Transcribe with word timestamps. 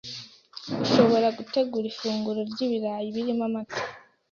Ushobora 0.85 1.27
gutegura 1.37 1.85
ifunguro 1.91 2.39
ry’ibirayi 2.51 3.07
birimo 3.15 3.43
amata. 3.49 3.81